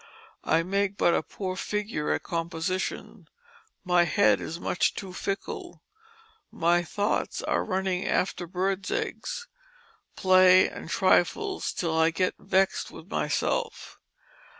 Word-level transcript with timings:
I 0.43 0.63
make 0.63 0.97
but 0.97 1.13
a 1.13 1.21
poor 1.21 1.55
figure 1.55 2.09
at 2.11 2.23
composition, 2.23 3.27
my 3.83 4.05
head 4.05 4.41
is 4.41 4.59
much 4.59 4.95
too 4.95 5.13
fickle, 5.13 5.83
my 6.49 6.81
thoughts 6.81 7.43
are 7.43 7.63
running 7.63 8.07
after 8.07 8.47
bird's 8.47 8.89
eggs, 8.89 9.47
play, 10.15 10.67
and 10.67 10.89
trifles 10.89 11.71
till 11.71 11.95
I 11.95 12.09
get 12.09 12.33
vexed 12.39 12.89
with 12.89 13.11
myself. 13.11 13.99